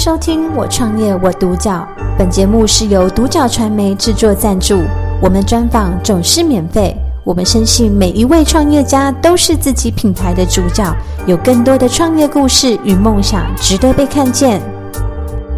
[0.00, 1.86] 收听《我创业我独角》，
[2.16, 4.82] 本节目是由独角传媒制作赞助，
[5.20, 6.96] 我们专访总是免费。
[7.22, 14.62] 我们深信每一位创业家都是自己品牌的主角，有更多的创业故事与梦想值得被看见。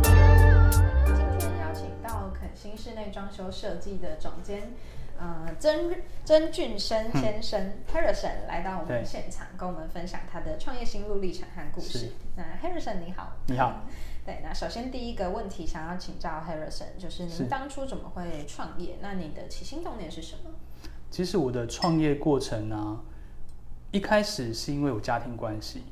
[0.02, 4.72] 今天邀请到肯新室内装修设计的总监，
[5.20, 5.92] 呃，曾
[6.24, 12.10] 曾俊生先生、嗯、Harrison 来到我们现场，跟我们分享他的创业心路历程和故事。
[12.34, 13.72] 那 Harrison 你好，你好。
[14.24, 18.96] 对，那首先第一个问题想要请教 Harrison，就是您当初怎么会创业？
[19.00, 20.50] 那你的起心动念是什么？
[21.10, 23.02] 其实我的创业过程呢、啊，
[23.90, 25.82] 一开始是因为有家庭关系，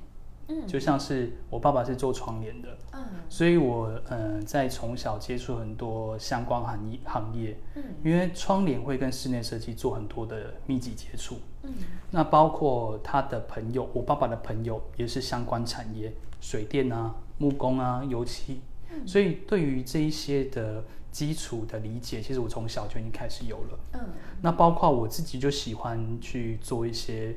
[0.46, 11.74] 嗯，就像是我爸爸是做窗帘的，嗯，所以我嗯、呃、在从小接触很多相关行业行业，嗯，因为窗帘会跟室内设计做很多的密集接触，嗯，
[12.12, 17.12] 那包括他的朋友，我爸爸的朋友也是相关产业，水电啊。
[17.40, 18.60] 木工啊，油漆，
[19.06, 23.78] 所以对于这一些的基础的理解，其实我从小就已经开始有了。
[23.94, 24.00] 嗯，
[24.42, 27.34] 那包括我自己就喜欢去做一些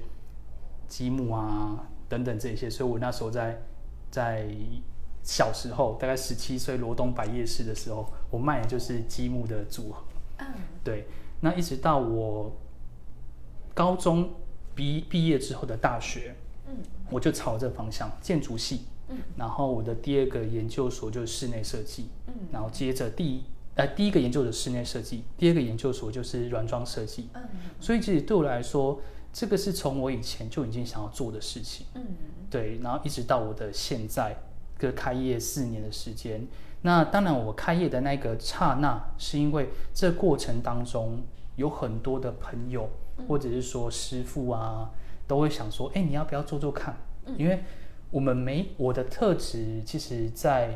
[0.89, 3.61] 积木啊等等这些，所以我那时候在
[4.11, 4.45] 在
[5.23, 10.03] 小时候，大概十七岁，罗东百叶市的时候，我卖的就是积木的组合。
[10.39, 10.47] 嗯，
[10.83, 11.07] 对，
[11.39, 12.53] 那一直到我
[13.73, 14.29] 高中
[14.75, 16.35] 毕毕业之后的大学，
[16.67, 16.75] 嗯，
[17.09, 18.81] 我就朝这个方向，建筑系。
[19.13, 23.43] 嗯，然后我的第二个研究所就是室内设计，嗯，然后接着第一
[23.75, 27.41] 呃第一个研究的室内设计，第二个研究所就是软装设计，嗯，
[27.79, 28.99] 所以其实对我来说，
[29.31, 32.01] 这个是从我以前就已经想要做的事情，嗯，
[32.49, 34.35] 对，然后一直到我的现在，
[34.77, 36.47] 个开业四年的时间，
[36.81, 41.21] 那当然我开业的那个刹那，是因为这过程当中
[41.55, 42.89] 有很多的朋友
[43.27, 44.91] 或者是说师傅啊，
[45.27, 46.95] 都会想说，哎，你要不要做做看？
[47.37, 47.63] 因为
[48.13, 50.71] 我们每我的特质，其实在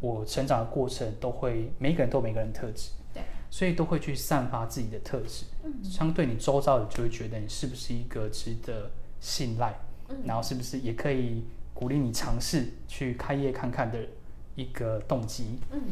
[0.00, 5.44] 我成长的过程，都会每个人都有每个人特质，对，所以都会去散发自己的特质。
[5.62, 13.98] 嗯，相对你周遭的就会觉得你是不是一个值得信赖，嗯，然后是不是也可以鼓励你尝试去开业看看的
[14.54, 15.58] 一个动机。
[15.70, 15.82] 嗯，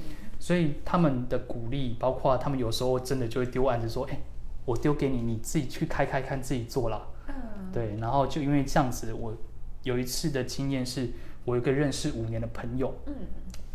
[0.40, 4.18] 所以他们的鼓励，包括他们有时候真的就会丢案子说：“哎，
[4.64, 9.36] 我丢给你，你自己去开开看，自己做啦。”嗯，对，然后就因为这样子，我。
[9.82, 11.10] 有一次的经验是，
[11.44, 13.14] 我有一个认识五年的朋友，嗯，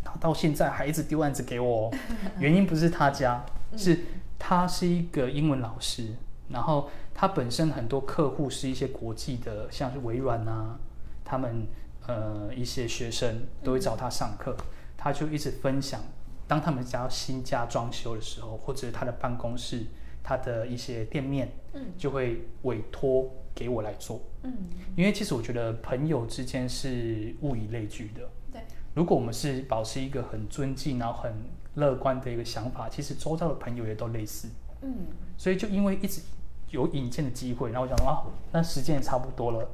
[0.03, 1.91] 他到现在还一直丢案子给我，
[2.39, 3.45] 原因不是他家，
[3.75, 3.99] 是
[4.39, 6.15] 他是一个英文老师，
[6.49, 10.79] 然后他本身很多客户是一些国际的，像是微软啊，
[11.23, 11.67] 他们
[12.07, 14.55] 呃一些学生都会找他上课，
[14.95, 16.01] 他就一直分享，
[16.47, 19.85] 当他们家新家装修的时候，或者他的办公室。
[20.29, 24.53] 他的一些店面，嗯，就会委托给我来做，嗯，
[24.95, 28.21] 因为其实我觉得朋友之间是物以类聚的，
[28.53, 28.61] 对。
[28.93, 31.33] 如果我们是保持一个很尊敬，然后很
[31.73, 34.47] 乐观的一个想法，其实周遭的朋友也都类似，
[34.83, 35.07] 嗯。
[35.35, 36.21] 所以就因为一直
[36.69, 39.67] 有引荐的机会，然后我想说啊，那时间也差不多了，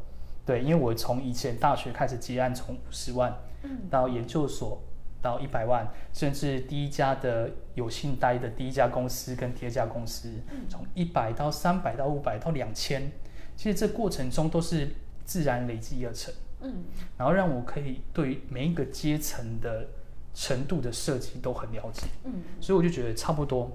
[0.45, 4.81] 对，因为我从以前大学开始接案，从五十万，嗯，到研究所。
[5.23, 10.29] 到一百万，甚至第一家的有信贷的第一家公司跟第二家公司，
[10.67, 13.09] 从一百到三百到五百到两千，
[13.55, 14.89] 其实这过程中都是
[15.25, 16.33] 自然累积而成。
[16.61, 16.83] 嗯，
[17.17, 19.85] 然后让我可以对每一个阶层的
[20.33, 22.07] 程度的设计都很了解。
[22.23, 23.69] 嗯，所以我就觉得差不多，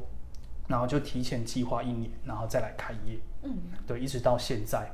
[0.66, 3.18] 然后就提前计划一年，然后再来开业。
[3.42, 3.56] 嗯，
[3.86, 4.90] 对，一直到现在，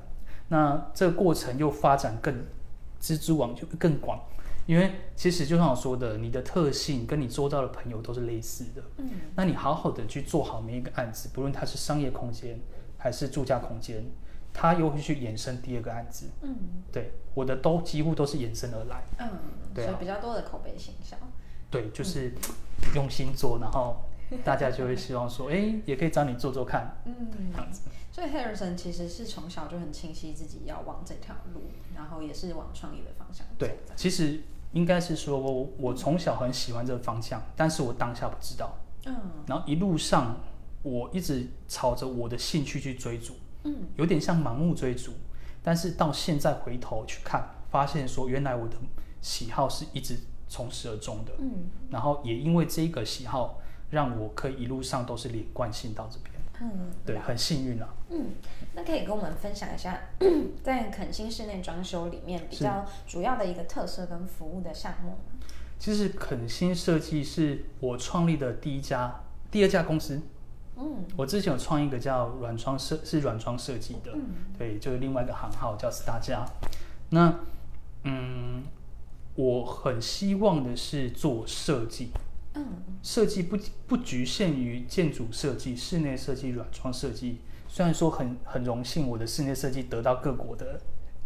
[0.49, 2.35] 那这个过程又发展更
[3.01, 4.21] 蜘蛛网就更广。
[4.67, 8.83] 因为其实就像我说的，你的特性跟你周遭的朋友都是类似的。
[8.97, 12.59] 嗯，那你好好的去做好每一个案子，不论它是商业空间
[12.97, 14.03] 还是住家空间，
[14.55, 16.31] 它又会去延伸第二个案子。
[16.41, 16.57] 嗯，
[16.91, 19.03] 对，我的都几乎都是延伸而来。
[19.19, 19.29] 嗯，
[19.75, 21.19] 对啊，所以比较多的口碑形象。
[21.71, 22.33] 对，就是
[22.95, 23.97] 用心做，然后
[24.43, 26.97] 大家就会希望说， 哎，也可以找你做做看。
[27.05, 27.15] 嗯，
[27.53, 27.83] 这样子。
[28.11, 31.63] 所以 Harrison 其实是从小就很清晰自己要往这条路，
[31.95, 33.47] 然后也是往创业的方向。
[33.59, 34.41] 对，其实。
[34.75, 35.39] 应该是说，
[35.79, 38.75] 我从小很喜欢这个方向，但是我当下不知道。
[39.07, 39.15] 嗯，
[39.47, 40.41] 然后一路上
[40.83, 43.35] 我一直朝着我的兴趣去追逐，
[43.65, 45.13] 嗯，有点像盲目追逐。
[45.63, 48.77] 但是到现在回头去看，发现说原来我的
[49.21, 51.33] 喜好是一直从始而终的。
[51.39, 56.35] 嗯，然后也因为这个喜好，让我可以一路上都是连贯性到这边。
[56.61, 57.89] 嗯，对，很幸运啊。
[58.11, 58.33] 嗯，
[58.75, 59.99] 那可以跟我们分享一下，
[60.63, 65.17] 在肯新室内装修里面比较主要的一个特色跟服务的项目。
[65.79, 70.21] 其实肯新设计是我创立的第一家、第二家公司。
[70.77, 74.13] 嗯，我之前有创一个叫软装设，是软装设计的。
[74.15, 74.23] 嗯，
[74.59, 76.45] 对，就是另外一个行号叫 Star 家。
[77.11, 77.41] 那，
[78.03, 78.63] 嗯，
[79.37, 82.11] 我很希望的是做设计，
[82.55, 82.67] 嗯，
[83.03, 83.57] 设计不
[83.87, 87.39] 不局限于建筑设计、室内设计、软装设计。
[87.69, 90.81] 虽然说很很荣幸，我的室内设计得到各国的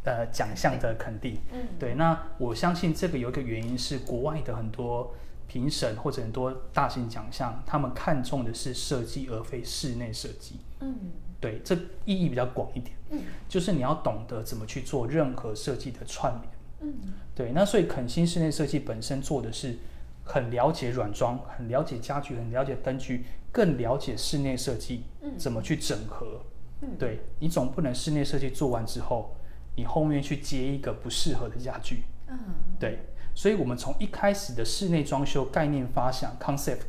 [0.05, 1.95] 呃奖项的肯定，嗯，对。
[1.95, 5.15] 那我相信这个有一个原因是国外的很多
[5.49, 10.95] 评审或者很多大型奖项，他们看重的是设计而非室内设计，嗯，
[11.41, 11.75] 对，这
[12.05, 16.53] 意义比较广一点，嗯，就是你要懂得怎么去做任何设计的串联。
[16.81, 19.79] 嗯，对，那所以肯辛室内设计本身做的是
[20.23, 25.03] 很了解软装，很了解家具，很了解灯具，更了解室内设计，
[25.37, 26.43] 怎么去整合。
[26.83, 29.35] 嗯，对，你总不能室内设计做完之后，
[29.75, 32.05] 你后面去接一个不适合的家具。
[32.29, 32.39] 嗯，
[32.79, 33.01] 对，
[33.39, 36.81] 所以我们从一开始的室内装修概念发想 concept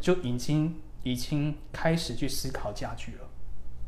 [0.00, 3.28] 就已经已经开始去思考家具了。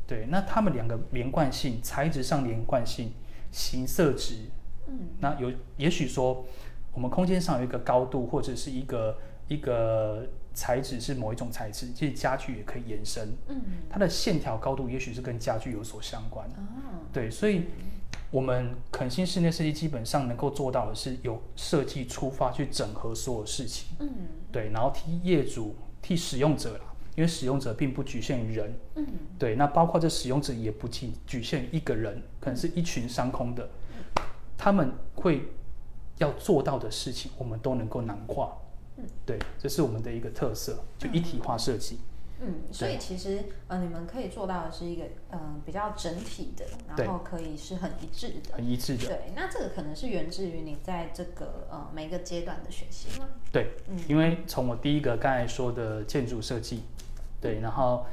[0.05, 3.13] 对，那他们两个连贯性，材质上连贯性，
[3.53, 4.35] 形色值。
[4.89, 6.45] 嗯，那有也许说，
[6.93, 9.17] 我们空间上有一个高度，或者是一个
[9.47, 13.33] 一个材质是某一种材质，其实家具也可以延伸。
[13.47, 16.49] 嗯，它的线条高度也许是跟家具有所相关。
[16.49, 17.67] 哦，对，所以
[18.31, 23.89] 我们肯辛室内设计基本上能够做到的是由设计出发去整合所有事情。
[24.01, 24.09] 嗯，
[24.53, 26.85] 对，然后替业主、替使用者啦，
[27.17, 28.79] 因为使用者并不局限于人。
[28.97, 29.07] 嗯，
[29.39, 33.69] 对，那包括这使用者也不仅局限于一个人，可能是一群商空的。
[34.59, 35.49] 他们会
[36.19, 38.61] 要做到的事情，我们都能够囊括。
[38.99, 41.95] 嗯，对，这是我们的一个特色，就一体化设计。
[41.95, 42.01] 嗯，
[42.71, 46.65] 所以其实呃，你们可以做到的是一个嗯、呃、比较整体的，
[46.97, 49.07] 然后可以是很一致的，很一致的。
[49.07, 53.29] 对，那这个可能是源自于你在这个呃每个阶段的学习吗？
[53.53, 56.83] 对，嗯，因为从我第一个刚才说的建筑设计，
[57.41, 58.07] 对，然后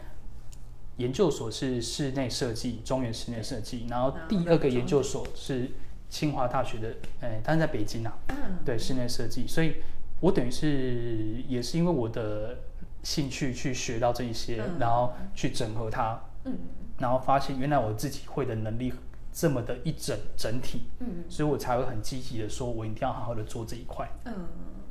[0.98, 5.72] 研究所是室内设计，中原室内设计，然后第二个研究所是。
[6.08, 6.90] 清华大学的，
[7.20, 9.78] 哎、欸，但是在北京啊，嗯，对，室内设计，所以
[10.22, 12.60] 我等于是也是因为我的
[13.06, 16.58] 兴趣去学到这一些，嗯、然后去整合它，嗯，
[16.98, 18.92] 然后发现原来我自己会的能力
[19.32, 24.34] 这么的一整整体，嗯，所以我才会很积极的说，我一定要好好的做这一块，嗯，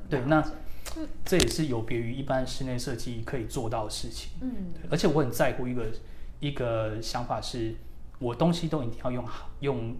[0.08, 0.42] 对，那
[1.26, 5.86] 这也是有别于一般室内设计可以做到的事情，嗯，而且我很在乎一个
[6.40, 7.74] 一个想法是，
[8.18, 9.94] 我东西都一定要用好用。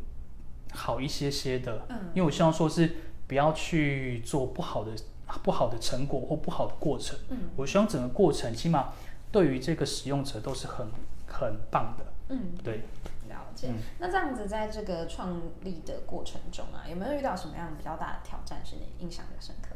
[0.77, 2.97] 好一些些的，嗯，因为我希望说是
[3.29, 4.91] 不要去做不好的
[5.43, 8.93] 不好的成果或不好的过程，嗯，我希望整个过程起码
[9.33, 10.87] 对于这个使用者都是很
[11.27, 12.83] 很棒的，嗯，对，
[13.29, 13.69] 了解。
[13.69, 19.69] 嗯，那这样子在这个创立的过程中啊，有没有遇到什么样比较大的挑战是你印象比较深刻？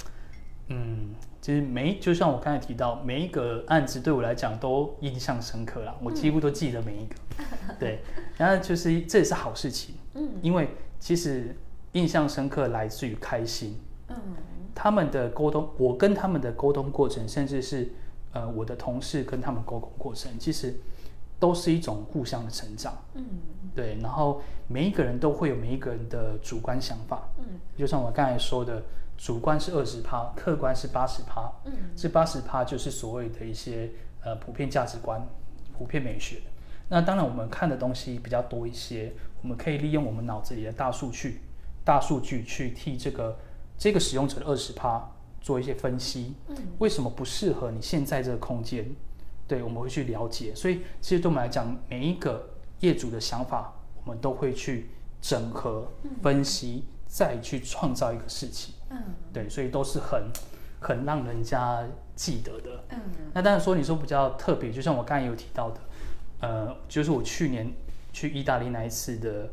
[0.68, 7.14] 嗯，其实每就像我刚才提到，每一个案子对我来讲都印象深刻啦，我几乎都记得每一个，
[7.68, 8.02] 嗯， 对，
[8.36, 10.68] 然后就是这也是好事情，嗯，因为。
[11.00, 11.56] 其实
[11.92, 13.78] 印象深刻来自于开心，
[14.08, 14.16] 嗯，
[14.80, 17.90] 他们的沟通，我跟他们的沟通过程，甚至是
[18.32, 20.78] 呃我的同事跟他们沟通过程，其实
[21.40, 23.24] 都是一种互相的成长，嗯，
[23.74, 23.98] 对。
[24.00, 28.80] 然后每一个人都会有每一个人的主观想法，嗯，就像我刚才说的，
[29.16, 33.90] 主观是二十趴，客观是八十趴，嗯，这八十趴就是所谓的一些
[34.22, 35.20] 呃普遍价值观、
[35.76, 36.36] 普遍美学。
[36.88, 41.40] 那当然，我们看的东西比较多一些，我们可以利用我们脑子里的大数据、
[41.84, 43.36] 大数据去替这个
[43.78, 45.10] 这个使用者的二十趴
[45.40, 46.34] 做一些分析。
[46.48, 48.84] 嗯，为什么不适合你现在这个空间？
[49.46, 50.54] 对，我们会去了解。
[50.54, 53.72] 所以，其实对我们来讲，每一个业主的想法，
[54.04, 54.90] 我们都会去
[55.22, 55.90] 整合、
[56.22, 58.74] 分析，再去创造一个事情。
[58.90, 58.98] 嗯，
[59.32, 60.24] 对，所以都是很
[60.80, 61.82] 很让人家
[62.14, 62.84] 记得的。
[62.90, 63.00] 嗯，
[63.32, 65.80] 那当然说，你说比较特别，就像我刚才有提到的。
[66.40, 67.72] 呃，就是我去年
[68.12, 69.50] 去意大利那一次的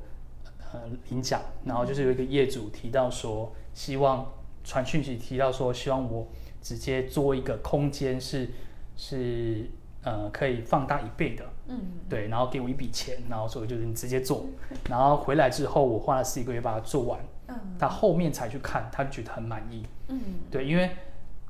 [0.71, 6.27] 呃领奖，然后就是有一个业主提到说，希望传讯息提到说，希望我
[6.63, 8.49] 直接做一个空间是
[8.97, 9.69] 是
[10.01, 11.79] 呃可以放大一倍的，嗯，
[12.09, 14.47] 对，然后给我一笔钱，然后说就是你直接做，
[14.89, 20.89] 然后回来之后我花了四个月把它做完，嗯，他后面才去看，他觉得很满意，嗯，对，因为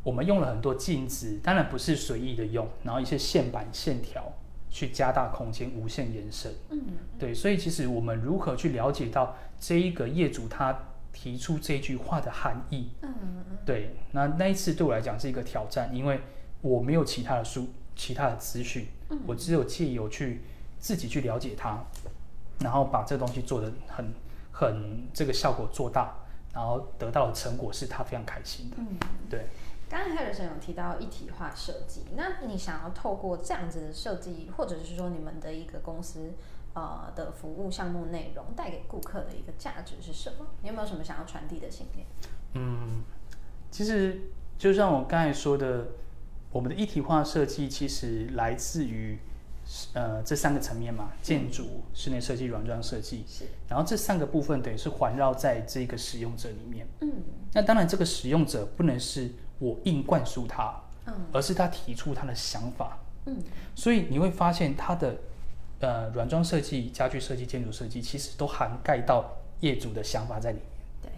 [0.03, 4.33] 我们用了很多镜子，当然不是随意的用，然后一些线板线条。
[4.67, 6.51] 去加大空间，无限延伸。
[6.69, 6.81] 嗯，
[7.17, 10.77] 对，所以其实我们如何去了解到这一个业主他
[11.15, 12.89] 提出这句话的含义？
[13.01, 13.11] 嗯，
[13.65, 16.19] 对，那那一次对我来讲是一个挑战，因为
[16.61, 18.85] 我没有其他的书、其他的资讯，
[19.25, 20.41] 我只有借由去
[20.77, 21.81] 自己去了解它，
[22.59, 24.13] 然后把这东西做得很
[24.51, 26.13] 很这个效果做大，
[26.53, 28.75] 然后得到的成果是他非常开心的。
[28.79, 28.97] 嗯，
[29.29, 29.47] 对。
[29.87, 36.33] 刚才 Harrison 有提到一体化设计，那你想要透过这样子的设计，或者是说你们的一个公司
[36.75, 40.45] 呃的服务项目内容，带给顾客的一个价值是什么？
[40.61, 42.05] 你有没有什么想要传递的信念？
[42.53, 43.01] 嗯，
[43.71, 45.87] 其实就像我刚才说的，
[46.51, 49.17] 我们的一体化设计其实来自于
[49.93, 53.23] 呃这三个层面嘛，建筑、室内设计、软装设计。
[53.25, 53.45] 是。
[53.69, 56.85] 然后这三个部分等于是环绕在这个使用者里面。
[56.99, 57.09] 嗯。
[57.53, 62.99] 那当然，这个使用者不能是我硬灌输他，嗯，而是他提出他的想法。
[63.27, 63.37] 嗯。
[63.73, 65.17] 所以你会发现他的。
[65.79, 70.65] 呃，软装设计、家具设计、建筑设计，其实都涵盖到业主的想法在里面。
[71.01, 71.11] 对，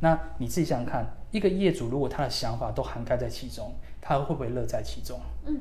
[0.00, 5.18] 那你自己想想看，一个业主如果他的想法都涵盖在其中，他会不会乐在其中？
[5.46, 5.56] 嗯，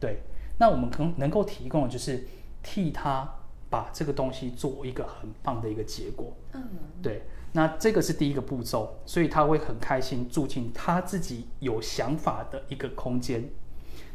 [0.00, 0.20] 对。
[0.58, 2.26] 那我们可能能够提供的就是
[2.62, 3.28] 替他
[3.68, 6.32] 把这个东西做一个很棒的一个结果。
[6.52, 6.62] 嗯，
[7.02, 7.22] 对。
[7.52, 13.44] 那这个是第一个步骤，所以他会很开心住进他自己有想法的一个空间。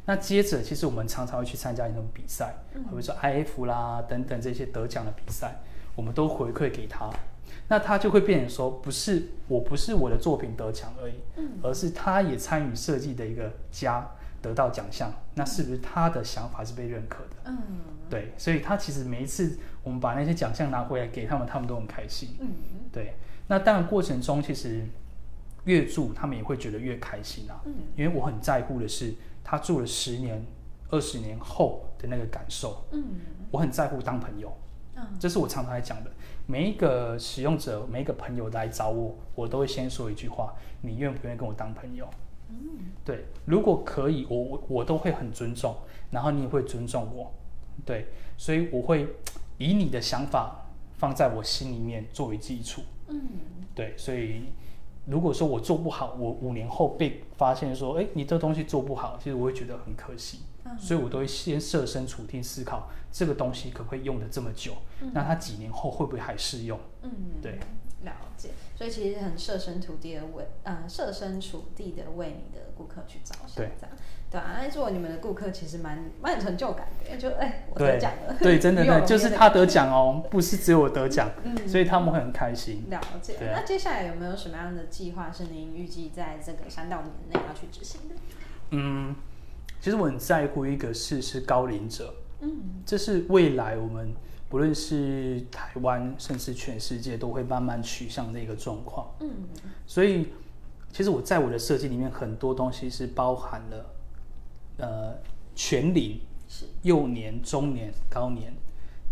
[0.10, 5.60] 那接着，其实我们常常会去参加一种比赛，比如说 IF 啦等等这些得奖的比赛，
[5.96, 7.10] 我们都回馈给他，
[7.68, 11.16] 那他就会变成说，不是我不是我的作品得奖而已，
[11.62, 14.10] 而是他也参与设计的一个家
[14.42, 17.36] 得到奖项，那是不是他的想法是被认可的？
[17.44, 17.58] 嗯，
[18.10, 22.30] 对，所以他其实每一次我们把那些奖项拿回来给他们，他们都很开心。
[22.40, 22.48] 嗯，
[22.94, 23.16] 对，
[23.48, 24.86] 那当然过程中其实
[25.66, 27.60] 越住他们也会觉得越开心啊，
[27.98, 29.14] 因为我很在乎的是。
[29.50, 30.46] 他住了十年、
[30.90, 33.02] 二十年后的那个感受，嗯，
[33.50, 34.52] 我很在乎当朋友，
[34.98, 36.12] 嗯，这是我常常来讲的。
[36.46, 42.10] 每一个使用者、每一个朋友来找我，我都会先说一句话：你愿不愿意跟我当朋友？
[42.50, 42.58] 嗯，
[43.06, 45.74] 对，如果可以，我我我都会很尊重，
[46.12, 47.32] 然后你也会尊重我，
[47.86, 49.08] 对，所以我会
[49.58, 53.22] 以你的想法放在我心里面作为基础，嗯，
[53.74, 54.48] 对，所以。
[55.08, 64.74] 如果说我做不好，我五年后被发现说，哎，你这东西做不好，其实我会觉得很可惜，嗯、所以我都会先设身处地思考，这个东西可不可以用的这么久？
[65.02, 66.80] 嗯、那它几年后会不会还适用？
[67.02, 67.12] 嗯，
[67.42, 67.58] 对。
[68.04, 73.92] 了解，所以其实很设身处地的为，嗯，设身处地的为你的顾客去着想，这样，
[74.30, 82.86] 对啊，那如果你们的顾客其实蛮蛮有成就感的，就哎，我得奖了，对，对，真的， 对，就是他得奖哦，不是只有我得奖，嗯，所以他们会很开心。
[82.90, 88.16] 了解，那接下来有没有什么样的计划是您预计在这个三到五年内要去执行的？
[88.72, 89.16] 嗯，
[89.80, 94.14] 其实我很在乎一个事是高龄者，嗯，这是未来我们。
[94.50, 99.06] 不论是台湾，甚至全世界，都会慢慢趋向的一个状况。
[99.20, 99.30] 嗯，
[99.86, 100.30] 所以
[100.90, 103.86] 其实我在我的设计里面，很多东西是包含了，
[104.78, 105.16] 呃，
[105.56, 106.20] 全龄、
[106.84, 108.54] 幼年、中年、高年，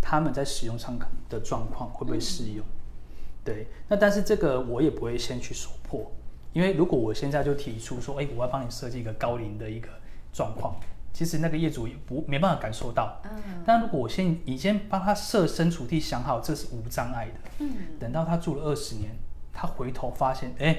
[0.01, 0.98] 他们在使用上
[1.29, 2.65] 的状况会不会适用？
[2.65, 6.12] 嗯、对，那但是这个我也不会先去说破，
[6.53, 9.89] 因为如果我现在就提出说，哎，我要帮你设计一个高龄的一个
[10.31, 10.75] 状况。
[11.12, 19.15] 其实那个业主也不没办法感受到，嗯，但如果我先你先帮他设身处地想好，这是无障碍的，嗯，等到他住了二十年，
[19.53, 20.77] 他回头发现，哎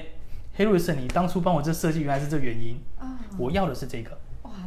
[0.55, 4.17] ，Harrison，你当初帮我这设计原来是这原因，啊，我要的是这个，哇，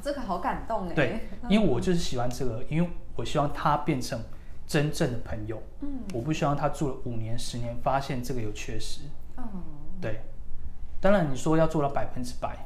[0.03, 4.21] 这个好感动哎，对，因为我就是喜欢这个，因为我希望他变成
[4.67, 9.03] 真正的朋友，嗯，我不希望他住了五年、十年，发现这个有缺失，
[9.37, 9.45] 嗯，
[10.01, 10.23] 对，
[11.01, 12.57] 当然你说要做到百分之百。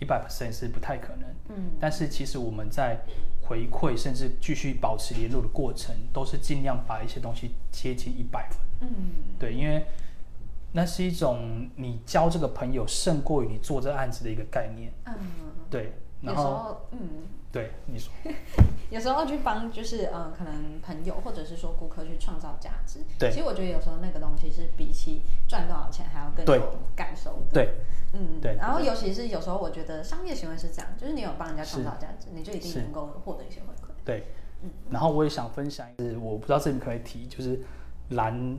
[0.00, 2.98] 一百 percent 是不太可能，嗯，但是其实我们在
[3.40, 8.88] 回馈甚至继续保持联络的过程，都是尽量把一些东西接近一百分，嗯，
[9.38, 9.86] 对，因为
[10.72, 15.14] 那是一种你交这个朋友胜过于你做这案子的一个概念，嗯，
[15.70, 15.92] 对，
[16.22, 16.98] 然后，嗯，
[17.50, 18.12] 对，你说，
[18.90, 27.74] 有时候去帮就是呃，可能朋友或者是说顾客去创造价值，对，其实我觉得有时候那个东西是比起赚多少钱还要更有感受的，对。
[28.14, 28.56] 嗯，对。
[28.56, 33.88] 然后尤其是有时候，我觉得商业行为是这样，就是你有帮人家创造价值，你就一定能够获得一些回馈。
[34.04, 34.26] 对，
[34.62, 34.68] 嗯。
[34.90, 37.58] 然后我也想分享，是我不知道这里可以提，就是
[38.10, 38.58] 兰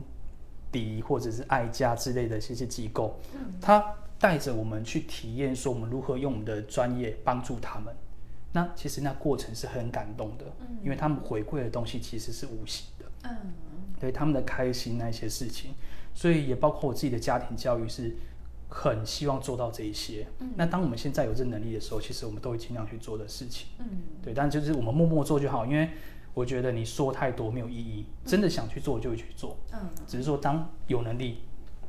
[0.72, 7.94] 迪或者是爱家之类的这些机构，嗯，他带着我们去体验，说我们如何用我们的专业帮助他们。
[8.52, 13.52] 那其实那过程是很感动的，嗯，因为他们回馈的东西其实是无形的，嗯，
[13.98, 15.72] 对他们的开心那些事情，
[16.14, 18.14] 所以也包括我自己的家庭教育是。
[18.76, 20.26] 很希望做到这一些。
[20.40, 23.68] 嗯，那当我们现在有这能力的时候，其实我们都会尽量去做的事情。
[23.78, 23.86] 嗯，
[24.20, 25.90] 对，但就是我们默默做就好，因为
[26.32, 28.04] 我觉得你说太多没有意义。
[28.24, 29.56] 嗯，真的想去做就会去做。
[29.72, 29.78] 嗯，
[30.08, 31.42] 只是说当有能力，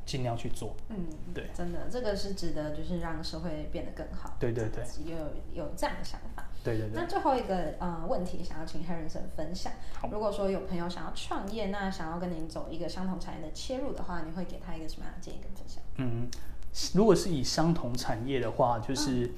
[0.06, 0.76] 尽量去做。
[0.90, 4.36] 嗯，对，真的，这个是值得，就是让社会变得更好。
[4.40, 5.18] 对对对，有
[5.54, 6.48] 有这样的想法。
[6.64, 6.92] 对对对。
[6.96, 9.74] 那最后一个呃问题，想要请 Harrison 分享。
[10.12, 15.84] 如果说有朋友想要创业，那想要跟您走一个相同产业的切入的话，你会给他一个什么样的建议跟分享？
[15.98, 16.30] 嗯。
[16.94, 19.32] 如果是以相同产业的话，就是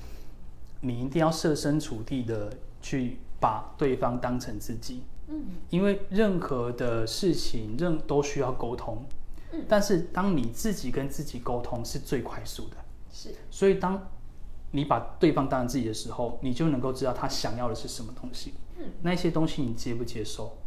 [0.81, 5.03] 你一定要设身处地的去把对方当成自己。
[5.27, 9.05] 嗯，因为任何的事情，任都需要沟通。
[9.57, 12.77] 嗯，但是当你自己跟自己沟通是最快速的。
[13.11, 14.09] 是，所以当
[14.71, 18.53] 你把对方当成自己的时候，你就能够知道他想要的是什么东西。
[18.77, 20.57] 嗯，那些东西你接不接受？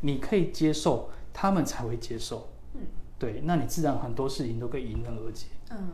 [0.00, 2.48] 你可以接受，他们才会接受。
[2.74, 2.82] 嗯，
[3.18, 5.46] 对，那你自然很多事情都可以迎刃而解。
[5.70, 5.88] 嗯。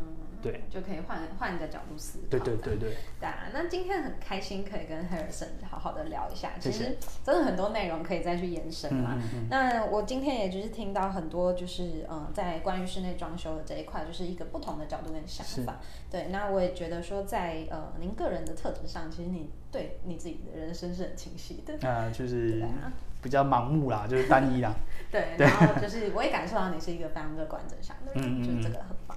[0.45, 2.27] 对，就可以换换一个角度思考。
[2.29, 2.95] 对对对对。
[3.19, 9.15] 对啊，那今天很开心可以跟 Harrison 好好的聊一下，其实真的很多内容可以再去延伸嘛。
[9.17, 15.81] 嗯嗯嗯，那我今天也就是听到很多，就是嗯，在关于室内装修的这一块，就是一个不同的角度跟想法。
[16.11, 21.75] 对，那我也觉得说在，在呃您个人的特质上，其实你对你自己的人生是很清晰的。
[21.89, 22.63] 啊、呃，就是
[23.23, 24.75] 比较盲目啦，就是单一啦。
[25.11, 29.17] 对， 然后就是我也感受到你是一个非常乐观正向的人，嗯嗯嗯，就是这个很棒。